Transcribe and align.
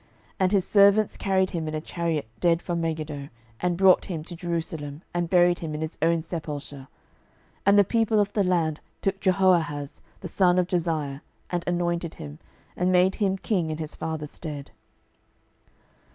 12:023:030 0.01 0.09
And 0.39 0.51
his 0.51 0.67
servants 0.67 1.15
carried 1.15 1.49
him 1.51 1.67
in 1.67 1.75
a 1.75 1.79
chariot 1.79 2.25
dead 2.39 2.59
from 2.63 2.81
Megiddo, 2.81 3.29
and 3.59 3.77
brought 3.77 4.05
him 4.05 4.23
to 4.23 4.35
Jerusalem, 4.35 5.03
and 5.13 5.29
buried 5.29 5.59
him 5.59 5.75
in 5.75 5.81
his 5.81 5.99
own 6.01 6.23
sepulchre. 6.23 6.87
And 7.67 7.77
the 7.77 7.83
people 7.83 8.19
of 8.19 8.33
the 8.33 8.43
land 8.43 8.79
took 9.03 9.19
Jehoahaz 9.19 10.01
the 10.21 10.27
son 10.27 10.57
of 10.57 10.65
Josiah, 10.65 11.19
and 11.51 11.63
anointed 11.67 12.15
him, 12.15 12.39
and 12.75 12.91
made 12.91 13.13
him 13.21 13.37
king 13.37 13.69
in 13.69 13.77
his 13.77 13.93
father's 13.93 14.31
stead. 14.31 14.71